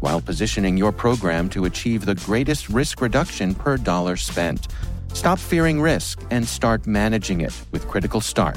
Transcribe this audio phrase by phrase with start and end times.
[0.00, 4.68] while positioning your program to achieve the greatest risk reduction per dollar spent.
[5.12, 8.56] Stop fearing risk and start managing it with Critical Start.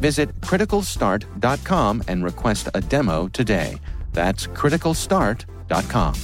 [0.00, 3.78] Visit criticalstart.com and request a demo today.
[4.12, 6.14] That's criticalstart.com.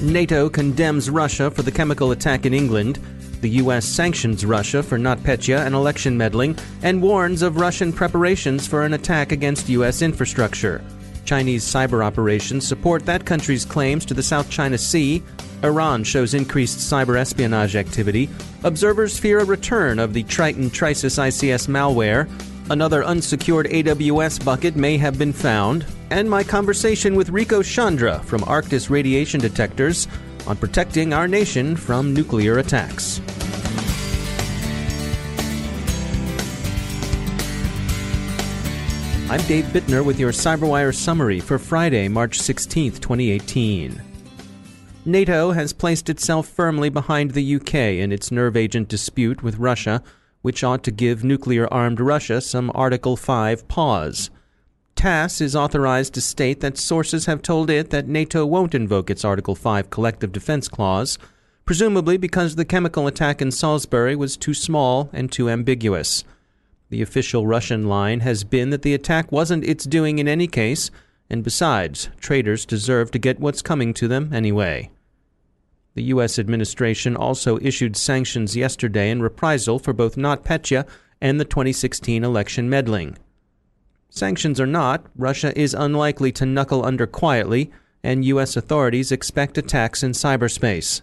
[0.00, 2.98] NATO condemns Russia for the chemical attack in England.
[3.40, 3.84] The U.S.
[3.84, 9.30] sanctions Russia for NotPetya and election meddling and warns of Russian preparations for an attack
[9.30, 10.02] against U.S.
[10.02, 10.84] infrastructure.
[11.24, 15.22] Chinese cyber operations support that country's claims to the South China Sea.
[15.62, 18.28] Iran shows increased cyber espionage activity.
[18.64, 22.28] Observers fear a return of the Triton Trisis ICS malware.
[22.70, 25.86] Another unsecured AWS bucket may have been found.
[26.10, 30.08] And my conversation with Rico Chandra from Arktis Radiation Detectors
[30.46, 33.20] on protecting our nation from nuclear attacks.
[39.30, 44.00] I'm Dave Bittner with your CyberWire summary for Friday, March 16, 2018.
[45.04, 50.02] NATO has placed itself firmly behind the UK in its nerve agent dispute with Russia,
[50.42, 54.30] which ought to give nuclear armed Russia some Article 5 pause.
[54.98, 59.24] TASS is authorized to state that sources have told it that NATO won't invoke its
[59.24, 61.18] Article 5 collective defense clause,
[61.64, 66.24] presumably because the chemical attack in Salisbury was too small and too ambiguous.
[66.90, 70.90] The official Russian line has been that the attack wasn't its doing in any case,
[71.30, 74.90] and besides, traitors deserve to get what's coming to them anyway.
[75.94, 76.40] The U.S.
[76.40, 80.88] administration also issued sanctions yesterday in reprisal for both NotPetya
[81.20, 83.16] and the 2016 election meddling.
[84.10, 87.70] Sanctions or not, Russia is unlikely to knuckle under quietly,
[88.02, 88.56] and U.S.
[88.56, 91.02] authorities expect attacks in cyberspace.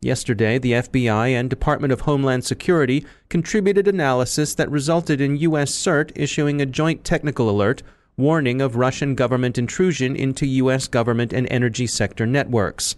[0.00, 5.72] Yesterday, the FBI and Department of Homeland Security contributed analysis that resulted in U.S.
[5.72, 7.82] CERT issuing a joint technical alert
[8.16, 10.86] warning of Russian government intrusion into U.S.
[10.86, 12.96] government and energy sector networks.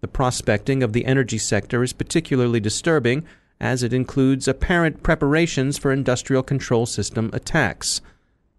[0.00, 3.24] The prospecting of the energy sector is particularly disturbing
[3.60, 8.00] as it includes apparent preparations for industrial control system attacks.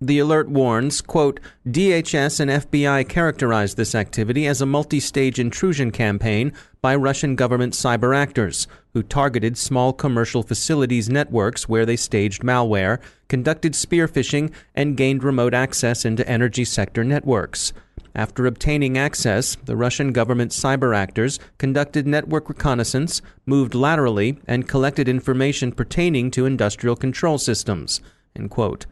[0.03, 6.51] The alert warns, quote, DHS and FBI characterized this activity as a multi-stage intrusion campaign
[6.81, 12.99] by Russian government cyber actors who targeted small commercial facilities networks where they staged malware,
[13.29, 17.71] conducted spear phishing, and gained remote access into energy sector networks.
[18.13, 25.07] After obtaining access, the Russian government cyber actors conducted network reconnaissance, moved laterally, and collected
[25.07, 28.01] information pertaining to industrial control systems.
[28.35, 28.85] End quote.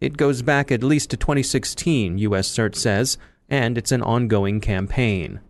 [0.00, 2.48] It goes back at least to 2016, U.S.
[2.48, 3.18] CERT says,
[3.48, 5.40] and it's an ongoing campaign.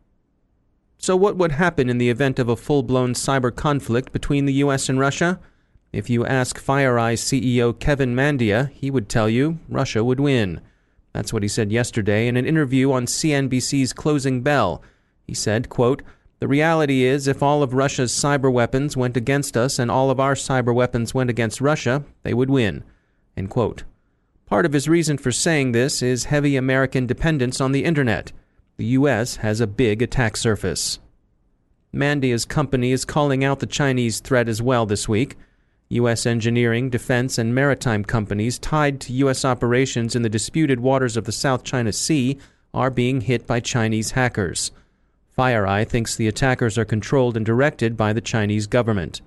[0.98, 4.54] So, what would happen in the event of a full blown cyber conflict between the
[4.54, 4.88] U.S.
[4.88, 5.38] and Russia?
[5.92, 10.60] If you ask FireEye CEO Kevin Mandia, he would tell you Russia would win.
[11.12, 14.82] That's what he said yesterday in an interview on CNBC's Closing Bell.
[15.26, 16.02] He said, quote,
[16.38, 20.20] The reality is, if all of Russia's cyber weapons went against us and all of
[20.20, 22.84] our cyber weapons went against Russia, they would win.
[23.36, 23.84] End quote.
[24.50, 28.32] Part of his reason for saying this is heavy American dependence on the Internet.
[28.78, 29.36] The U.S.
[29.36, 30.98] has a big attack surface.
[31.92, 35.36] Mandia's company is calling out the Chinese threat as well this week.
[35.90, 36.26] U.S.
[36.26, 39.44] engineering, defense, and maritime companies tied to U.S.
[39.44, 42.36] operations in the disputed waters of the South China Sea
[42.74, 44.72] are being hit by Chinese hackers.
[45.38, 49.20] FireEye thinks the attackers are controlled and directed by the Chinese government.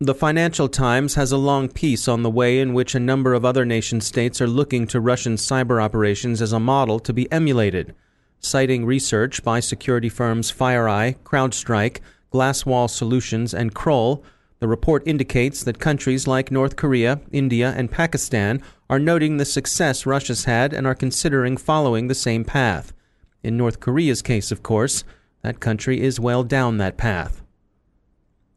[0.00, 3.44] The Financial Times has a long piece on the way in which a number of
[3.44, 7.96] other nation states are looking to Russian cyber operations as a model to be emulated,
[8.38, 11.98] citing research by security firms FireEye, CrowdStrike,
[12.32, 14.22] Glasswall Solutions, and Kroll.
[14.60, 20.06] The report indicates that countries like North Korea, India, and Pakistan are noting the success
[20.06, 22.92] Russia's had and are considering following the same path.
[23.42, 25.02] In North Korea's case, of course,
[25.42, 27.42] that country is well down that path.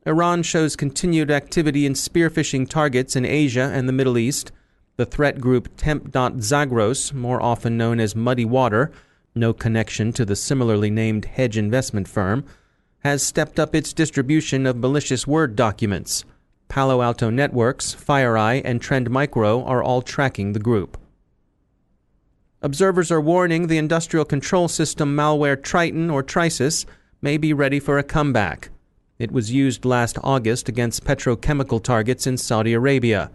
[0.04, 4.52] Iran shows continued activity in spear phishing targets in Asia and the Middle East.
[4.98, 6.12] The threat group Temp.
[6.42, 8.92] Zagros, more often known as Muddy Water,
[9.36, 12.44] no connection to the similarly named hedge investment firm,
[13.00, 16.26] has stepped up its distribution of malicious Word documents.
[16.68, 20.98] Palo Alto Networks, FireEye, and Trend Micro are all tracking the group.
[22.64, 26.86] Observers are warning the industrial control system malware Triton or Trisis
[27.22, 28.70] may be ready for a comeback.
[29.22, 33.30] It was used last August against petrochemical targets in Saudi Arabia.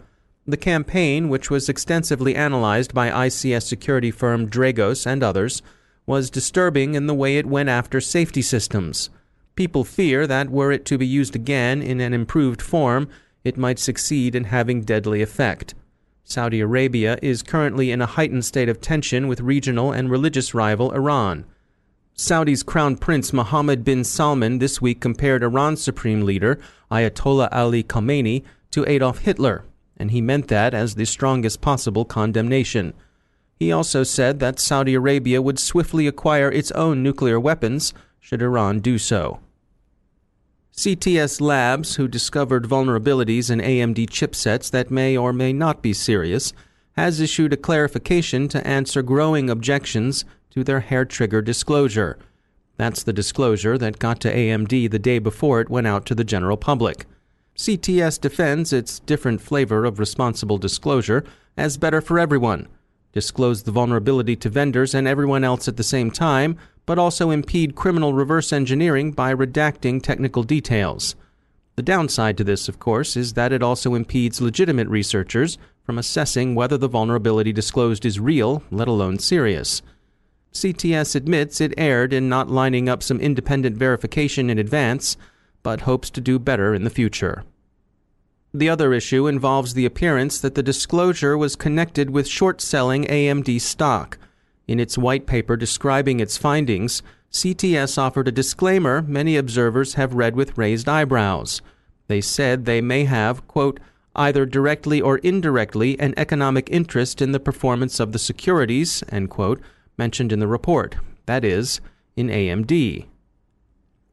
[0.45, 5.61] The campaign, which was extensively analyzed by ICS security firm Dragos and others,
[6.05, 9.09] was disturbing in the way it went after safety systems.
[9.55, 13.07] People fear that were it to be used again in an improved form,
[13.45, 15.73] it might succeed in having deadly effect.
[16.25, 20.91] Saudi Arabia is currently in a heightened state of tension with regional and religious rival
[20.91, 21.45] Iran.
[22.19, 26.59] Saudi's Crown Prince Mohammed bin Salman this week compared Iran's supreme leader,
[26.91, 29.65] Ayatollah Ali Khamenei, to Adolf Hitler,
[29.97, 32.95] and he meant that as the strongest possible condemnation.
[33.55, 38.79] He also said that Saudi Arabia would swiftly acquire its own nuclear weapons should Iran
[38.79, 39.39] do so.
[40.75, 46.51] CTS Labs, who discovered vulnerabilities in AMD chipsets that may or may not be serious,
[46.93, 50.25] has issued a clarification to answer growing objections
[50.57, 52.17] to their hair trigger disclosure.
[52.77, 56.23] That's the disclosure that got to AMD the day before it went out to the
[56.23, 57.05] general public.
[57.55, 61.23] CTS defends its different flavor of responsible disclosure
[61.57, 62.67] as better for everyone.
[63.13, 66.57] Disclose the vulnerability to vendors and everyone else at the same time,
[66.87, 71.15] but also impede criminal reverse engineering by redacting technical details.
[71.75, 76.55] The downside to this, of course, is that it also impedes legitimate researchers from assessing
[76.55, 79.83] whether the vulnerability disclosed is real, let alone serious.
[80.53, 85.17] CTS admits it erred in not lining up some independent verification in advance,
[85.63, 87.43] but hopes to do better in the future.
[88.53, 93.59] The other issue involves the appearance that the disclosure was connected with short selling AMD
[93.61, 94.17] stock.
[94.67, 100.35] In its white paper describing its findings, CTS offered a disclaimer many observers have read
[100.35, 101.61] with raised eyebrows.
[102.07, 103.79] They said they may have, quote,
[104.15, 109.61] either directly or indirectly an economic interest in the performance of the securities, end quote,
[109.97, 111.81] mentioned in the report, that is,
[112.15, 113.05] in AMD.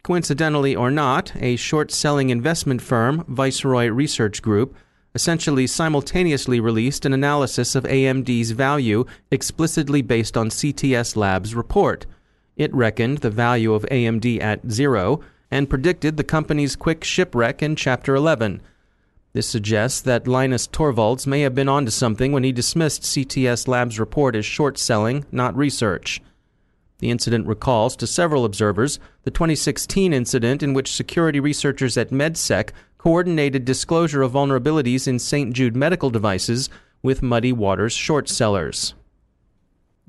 [0.02, 4.76] Coincidentally or not, a short selling investment firm, Viceroy Research Group,
[5.14, 12.04] essentially simultaneously released an analysis of AMD's value explicitly based on CTS Labs' report.
[12.56, 15.20] It reckoned the value of AMD at zero
[15.50, 18.60] and predicted the company's quick shipwreck in Chapter 11.
[19.34, 23.98] This suggests that Linus Torvalds may have been onto something when he dismissed CTS Labs'
[23.98, 26.22] report as short selling, not research.
[27.00, 32.70] The incident recalls to several observers the 2016 incident in which security researchers at MedSec
[32.96, 35.52] coordinated disclosure of vulnerabilities in St.
[35.52, 36.70] Jude medical devices
[37.02, 38.94] with Muddy Waters short sellers.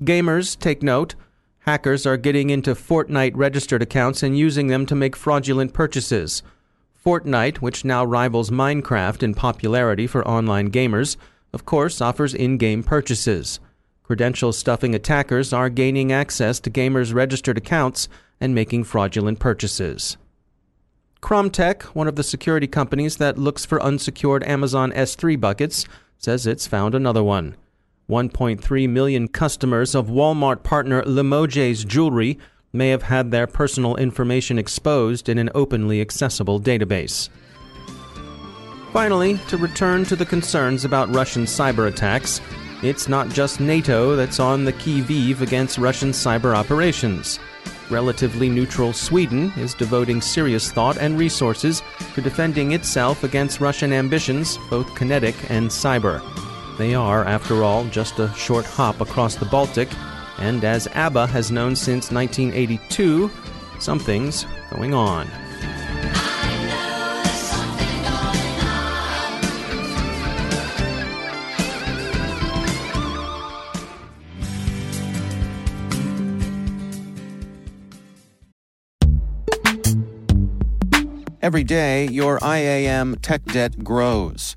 [0.02, 1.16] Gamers, take note.
[1.66, 6.44] Hackers are getting into Fortnite registered accounts and using them to make fraudulent purchases.
[7.06, 11.16] Fortnite, which now rivals Minecraft in popularity for online gamers,
[11.52, 13.60] of course offers in game purchases.
[14.02, 18.08] Credential stuffing attackers are gaining access to gamers' registered accounts
[18.40, 20.16] and making fraudulent purchases.
[21.22, 25.86] Kromtech, one of the security companies that looks for unsecured Amazon S3 buckets,
[26.18, 27.54] says it's found another one.
[28.10, 32.36] 1.3 million customers of Walmart partner Limoges Jewelry
[32.76, 37.28] may have had their personal information exposed in an openly accessible database.
[38.92, 42.40] Finally, to return to the concerns about Russian cyber attacks,
[42.82, 47.38] it's not just NATO that's on the qui vive against Russian cyber operations
[47.90, 51.82] relatively neutral Sweden is devoting serious thought and resources
[52.14, 56.22] to defending itself against Russian ambitions, both kinetic and cyber.
[56.78, 59.88] They are, after all, just a short hop across the Baltic,
[60.38, 63.30] and as ABBA has known since 1982,
[63.78, 65.28] something's going on.
[81.46, 84.56] Every day, your IAM tech debt grows.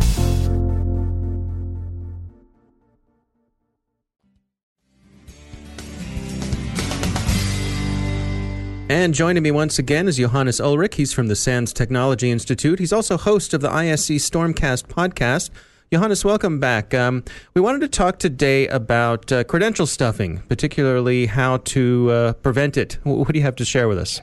[8.91, 10.95] And joining me once again is Johannes Ullrich.
[10.95, 12.77] He's from the SANS Technology Institute.
[12.77, 15.49] He's also host of the ISC Stormcast podcast.
[15.93, 16.93] Johannes, welcome back.
[16.93, 22.75] Um, we wanted to talk today about uh, credential stuffing, particularly how to uh, prevent
[22.75, 22.97] it.
[23.03, 24.19] What do you have to share with us?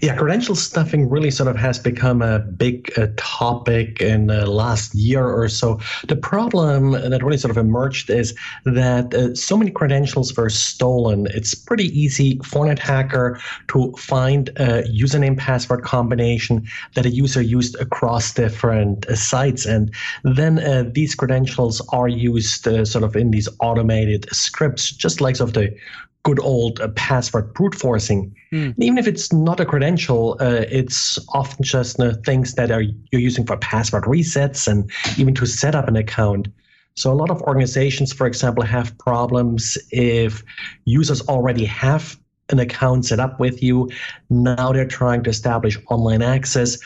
[0.00, 4.94] Yeah, credential stuffing really sort of has become a big uh, topic in the last
[4.94, 5.78] year or so.
[6.08, 11.28] The problem that really sort of emerged is that uh, so many credentials were stolen.
[11.30, 13.38] It's pretty easy for an attacker
[13.68, 19.64] to find a username password combination that a user used across different uh, sites.
[19.64, 25.36] And then uh, these credentials are used sort of in these automated scripts, just like
[25.36, 25.76] sort of the
[26.24, 28.34] good old uh, password brute forcing.
[28.52, 28.74] Mm.
[28.78, 33.20] Even if it's not a credential, uh, it's often just uh, things that are you're
[33.20, 36.48] using for password resets and even to set up an account.
[36.94, 40.44] So a lot of organizations, for example, have problems if
[40.84, 42.18] users already have
[42.50, 43.90] an account set up with you.
[44.28, 46.78] Now they're trying to establish online access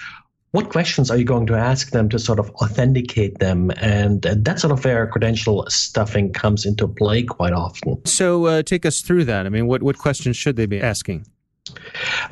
[0.53, 3.71] what questions are you going to ask them to sort of authenticate them?
[3.77, 8.05] And that sort of where credential stuffing comes into play quite often.
[8.07, 9.47] So uh, take us through that.
[9.47, 11.27] I mean, what, what questions should they be asking?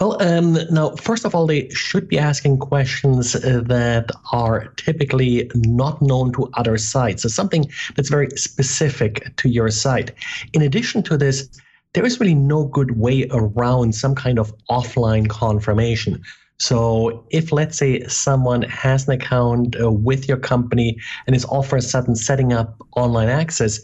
[0.00, 5.50] Well, um, now, first of all, they should be asking questions uh, that are typically
[5.54, 7.22] not known to other sites.
[7.24, 10.12] So something that's very specific to your site.
[10.52, 11.48] In addition to this,
[11.94, 16.22] there is really no good way around some kind of offline confirmation.
[16.58, 21.60] So if let's say someone has an account uh, with your company and is all
[21.60, 23.80] of a sudden setting up online access,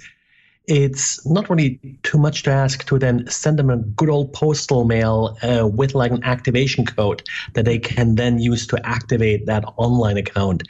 [0.67, 4.85] it's not really too much to ask to then send them a good old postal
[4.85, 7.23] mail uh, with like an activation code
[7.55, 10.63] that they can then use to activate that online account.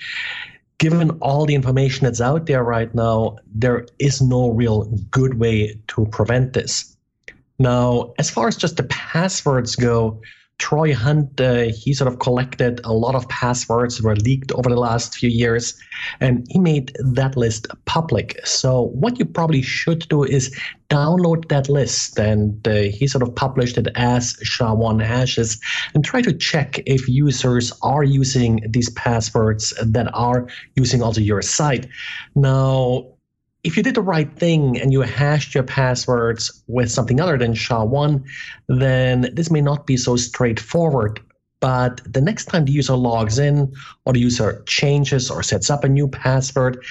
[0.78, 5.78] Given all the information that's out there right now, there is no real good way
[5.88, 6.96] to prevent this.
[7.58, 10.22] Now, as far as just the passwords go,
[10.60, 14.68] Troy Hunt, uh, he sort of collected a lot of passwords that were leaked over
[14.68, 15.74] the last few years,
[16.20, 18.38] and he made that list public.
[18.46, 20.54] So what you probably should do is
[20.90, 25.58] download that list, and uh, he sort of published it as SHA-1 hashes,
[25.94, 31.40] and try to check if users are using these passwords that are using also your
[31.40, 31.88] site.
[32.34, 33.06] Now,
[33.62, 37.54] if you did the right thing and you hashed your passwords with something other than
[37.54, 38.24] SHA-1,
[38.68, 41.20] then this may not be so straightforward.
[41.60, 43.74] But the next time the user logs in
[44.06, 46.82] or the user changes or sets up a new password,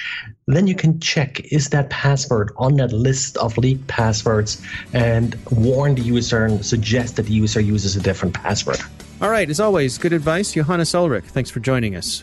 [0.46, 4.62] then you can check is that password on that list of leaked passwords
[4.92, 8.78] and warn the user and suggest that the user uses a different password.
[9.20, 10.52] All right, as always, good advice.
[10.52, 12.22] Johannes Ullrich, thanks for joining us.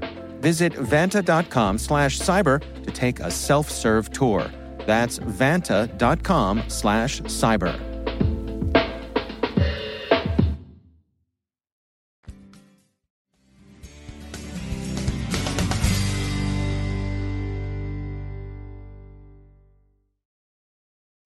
[0.41, 4.49] Visit vanta.com slash cyber to take a self-serve tour.
[4.87, 7.91] That's vanta.com slash cyber.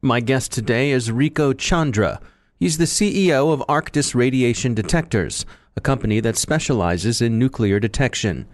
[0.02, 2.20] My guest today is Rico Chandra.
[2.60, 8.46] He's the CEO of Arktis Radiation Detectors, a company that specializes in nuclear detection.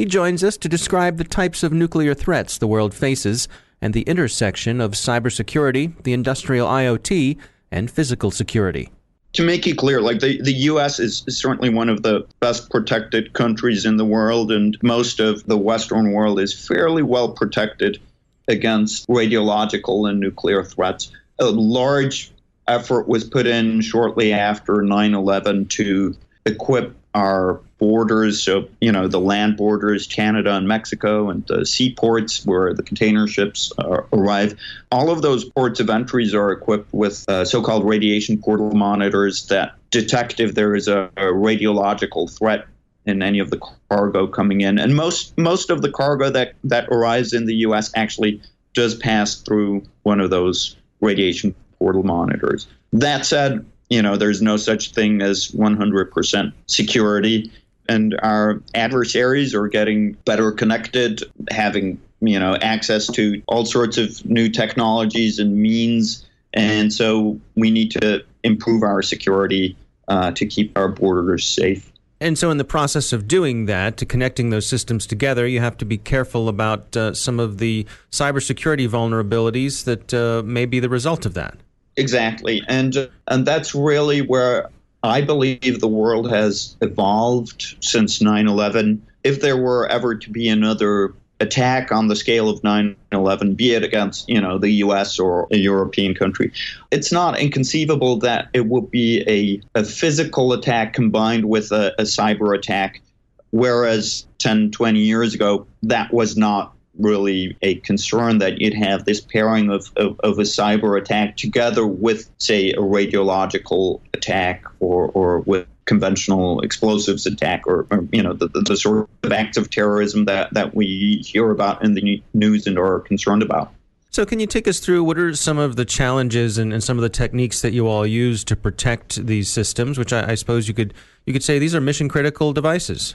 [0.00, 3.48] He joins us to describe the types of nuclear threats the world faces
[3.82, 7.36] and the intersection of cybersecurity, the industrial IoT,
[7.70, 8.88] and physical security.
[9.34, 13.34] To make it clear, like the, the US is certainly one of the best protected
[13.34, 18.00] countries in the world, and most of the Western world is fairly well protected
[18.48, 21.12] against radiological and nuclear threats.
[21.38, 22.32] A large
[22.66, 26.16] effort was put in shortly after 9 11 to
[26.46, 32.44] equip our borders, so, you know, the land borders, Canada and Mexico, and the seaports
[32.44, 34.58] where the container ships uh, arrive.
[34.92, 39.46] All of those ports of entries are equipped with uh, so called radiation portal monitors
[39.46, 42.66] that detect if there is a, a radiological threat
[43.06, 44.78] in any of the cargo coming in.
[44.78, 47.90] And most most of the cargo that that arrives in the U.S.
[47.94, 48.40] actually
[48.74, 52.66] does pass through one of those radiation portal monitors.
[52.92, 57.50] That said, you know, there's no such thing as 100% security,
[57.88, 64.24] and our adversaries are getting better connected, having you know access to all sorts of
[64.24, 69.76] new technologies and means, and so we need to improve our security
[70.08, 71.90] uh, to keep our borders safe.
[72.22, 75.78] And so, in the process of doing that, to connecting those systems together, you have
[75.78, 80.90] to be careful about uh, some of the cybersecurity vulnerabilities that uh, may be the
[80.90, 81.56] result of that.
[82.00, 84.70] Exactly, and and that's really where
[85.02, 89.00] I believe the world has evolved since 9/11.
[89.22, 93.84] If there were ever to be another attack on the scale of 9/11, be it
[93.84, 95.18] against you know the U.S.
[95.18, 96.50] or a European country,
[96.90, 102.04] it's not inconceivable that it would be a, a physical attack combined with a, a
[102.04, 103.02] cyber attack.
[103.50, 109.20] Whereas 10, 20 years ago, that was not really a concern that you'd have this
[109.20, 115.40] pairing of, of, of, a cyber attack together with, say, a radiological attack or, or
[115.40, 119.70] with conventional explosives attack or, or you know the, the, the, sort of acts of
[119.70, 123.72] terrorism that, that we hear about in the news and are concerned about.
[124.12, 126.98] So, can you take us through what are some of the challenges and, and some
[126.98, 129.98] of the techniques that you all use to protect these systems?
[129.98, 130.94] Which I, I suppose you could
[131.26, 133.14] you could say these are mission critical devices.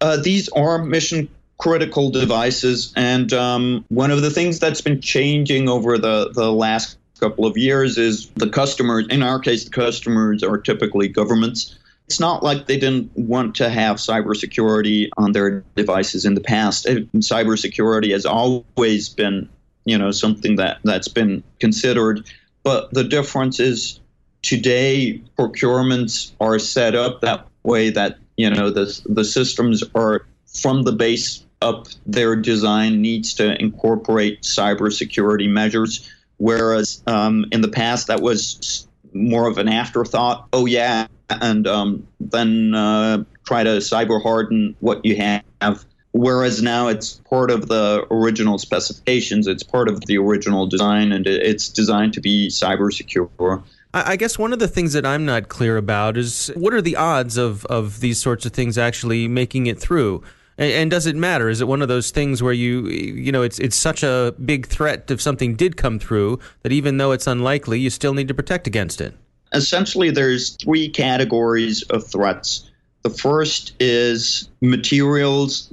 [0.00, 1.28] Uh, these are mission
[1.62, 6.98] critical devices, and um, one of the things that's been changing over the the last
[7.20, 9.06] couple of years is the customers.
[9.08, 11.78] In our case, the customers are typically governments
[12.12, 16.84] it's not like they didn't want to have cybersecurity on their devices in the past.
[16.84, 19.48] Cybersecurity has always been,
[19.86, 22.28] you know, something that that's been considered.
[22.64, 23.98] But the difference is
[24.42, 30.82] today procurements are set up that way that you know the the systems are from
[30.82, 31.86] the base up.
[32.06, 39.48] Their design needs to incorporate cybersecurity measures, whereas um, in the past that was more
[39.48, 40.48] of an afterthought.
[40.52, 45.84] Oh yeah, and um, then uh, try to cyber harden what you have.
[46.14, 51.26] Whereas now it's part of the original specifications, it's part of the original design, and
[51.26, 53.62] it's designed to be cyber secure.
[53.94, 56.96] I guess one of the things that I'm not clear about is what are the
[56.96, 60.22] odds of, of these sorts of things actually making it through?
[60.58, 61.48] And, does it matter?
[61.48, 64.66] Is it one of those things where you, you know, it's it's such a big
[64.66, 68.34] threat if something did come through that even though it's unlikely, you still need to
[68.34, 69.14] protect against it?
[69.54, 72.70] essentially there's three categories of threats.
[73.02, 75.72] The first is materials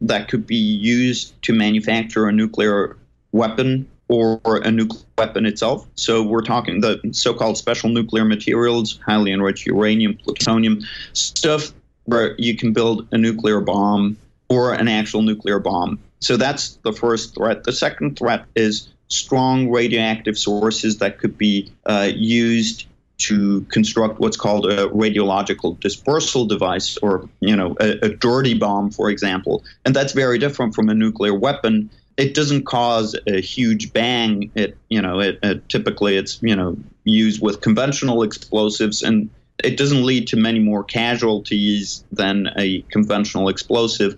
[0.00, 2.96] that could be used to manufacture a nuclear
[3.32, 5.86] weapon or a nuclear weapon itself.
[5.94, 11.72] So we're talking the so-called special nuclear materials, highly enriched uranium, plutonium, stuff
[12.06, 14.16] where you can build a nuclear bomb
[14.48, 15.98] or an actual nuclear bomb.
[16.20, 17.64] So that's the first threat.
[17.64, 22.86] The second threat is strong radioactive sources that could be uh, used
[23.18, 28.90] to construct what's called a radiological dispersal device or you know a, a, dirty bomb
[28.90, 31.88] for example and that's very different from a nuclear weapon
[32.18, 36.76] it doesn't cause a huge bang it you know it, it typically it's you know
[37.04, 39.30] used with conventional explosives and
[39.64, 44.16] it doesn't lead to many more casualties than a conventional explosive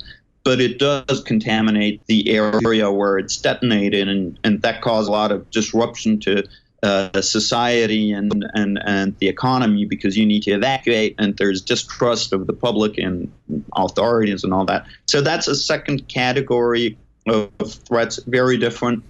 [0.48, 5.30] but it does contaminate the area where it's detonated, and, and that causes a lot
[5.30, 6.42] of disruption to
[6.82, 12.32] uh, society and, and, and the economy because you need to evacuate, and there's distrust
[12.32, 13.30] of the public and
[13.76, 14.86] authorities and all that.
[15.06, 16.96] So that's a second category
[17.26, 17.50] of
[17.86, 19.04] threats, very different.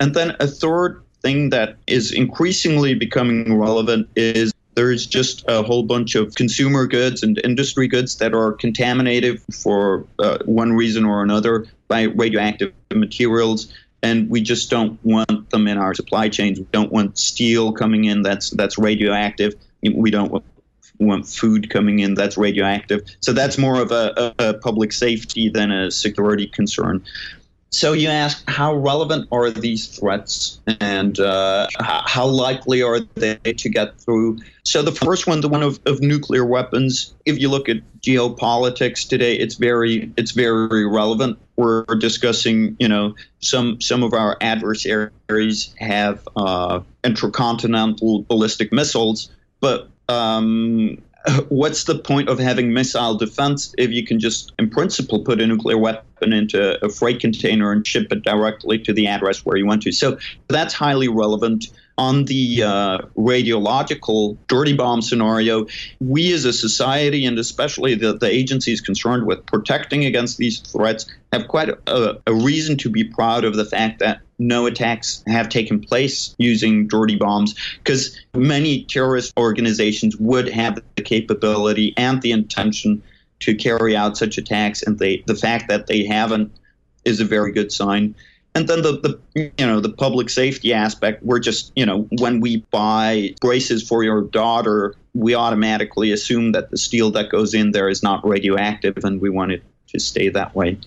[0.00, 5.82] And then a third thing that is increasingly becoming relevant is there's just a whole
[5.82, 11.22] bunch of consumer goods and industry goods that are contaminated for uh, one reason or
[11.22, 16.58] another by radioactive materials and we just don't want them in our supply chains.
[16.58, 19.54] We don't want steel coming in that's that's radioactive.
[19.82, 20.44] We don't want,
[20.98, 23.02] want food coming in that's radioactive.
[23.20, 27.04] So that's more of a, a, a public safety than a security concern
[27.72, 33.68] so you ask, how relevant are these threats, and uh, how likely are they to
[33.68, 34.38] get through?
[34.64, 37.14] So the first one, the one of, of nuclear weapons.
[37.26, 41.38] If you look at geopolitics today, it's very it's very relevant.
[41.54, 49.30] We're discussing, you know, some some of our adversaries have uh, intercontinental ballistic missiles,
[49.60, 51.00] but um,
[51.48, 55.46] what's the point of having missile defense if you can just, in principle, put a
[55.46, 59.66] nuclear weapon into a freight container and ship it directly to the address where you
[59.66, 59.92] want to?
[59.92, 61.66] So that's highly relevant.
[62.00, 65.66] On the uh, radiological dirty bomb scenario,
[66.00, 71.04] we as a society, and especially the, the agencies concerned with protecting against these threats,
[71.30, 75.50] have quite a, a reason to be proud of the fact that no attacks have
[75.50, 82.32] taken place using dirty bombs because many terrorist organizations would have the capability and the
[82.32, 83.02] intention
[83.40, 86.50] to carry out such attacks and they the fact that they haven't
[87.04, 88.14] is a very good sign
[88.54, 88.92] and then the,
[89.34, 93.86] the you know the public safety aspect we're just you know when we buy braces
[93.86, 98.26] for your daughter we automatically assume that the steel that goes in there is not
[98.26, 100.78] radioactive and we want it to stay that way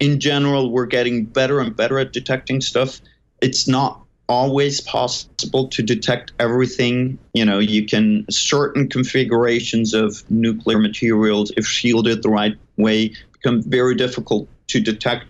[0.00, 3.00] in general, we're getting better and better at detecting stuff.
[3.40, 7.18] It's not always possible to detect everything.
[7.34, 13.62] You know, you can certain configurations of nuclear materials, if shielded the right way, become
[13.62, 15.26] very difficult to detect.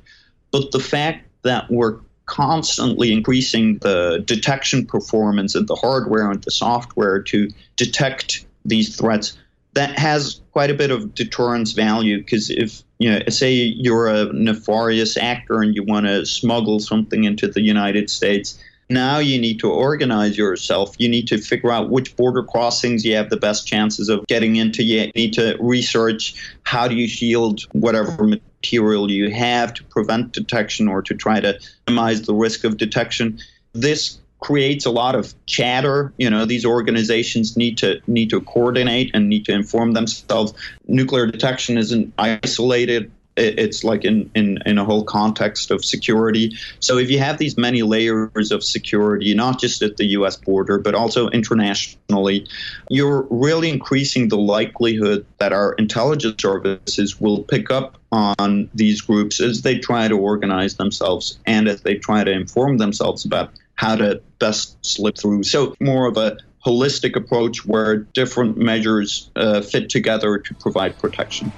[0.53, 6.51] But the fact that we're constantly increasing the detection performance and the hardware and the
[6.51, 9.37] software to detect these threats.
[9.75, 14.33] That has quite a bit of deterrence value because if you know say you're a
[14.33, 18.59] nefarious actor and you want to smuggle something into the united states
[18.91, 20.97] now you need to organize yourself.
[20.99, 24.57] You need to figure out which border crossings you have the best chances of getting
[24.57, 24.83] into.
[24.83, 30.89] You need to research how do you shield whatever material you have to prevent detection
[30.89, 33.39] or to try to minimize the risk of detection
[33.73, 36.13] this creates a lot of chatter.
[36.17, 40.53] You know, these organizations need to need to coordinate and need to inform themselves.
[40.89, 43.11] Nuclear detection isn't isolated.
[43.41, 46.57] It's like in, in, in a whole context of security.
[46.81, 50.79] So if you have these many layers of security, not just at the US border,
[50.79, 52.47] but also internationally,
[52.89, 59.41] you're really increasing the likelihood that our intelligence services will pick up on these groups
[59.41, 63.97] as they try to organize themselves and as they try to inform themselves about how
[63.97, 65.43] to best slip through.
[65.45, 71.51] So, more of a holistic approach where different measures uh, fit together to provide protection.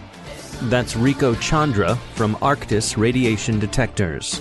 [0.70, 4.40] That's Rico Chandra from Arktis Radiation Detectors.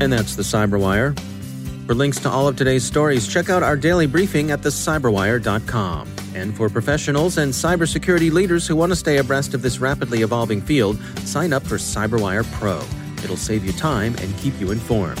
[0.00, 1.18] And that's the Cyberwire.
[1.86, 6.08] For links to all of today's stories, check out our daily briefing at thecyberwire.com.
[6.36, 10.60] And for professionals and cybersecurity leaders who want to stay abreast of this rapidly evolving
[10.60, 12.80] field, sign up for CyberWire Pro.
[13.24, 15.20] It'll save you time and keep you informed.